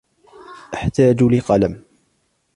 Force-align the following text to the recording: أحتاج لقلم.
أحتاج 0.73 1.23
لقلم. 1.23 1.83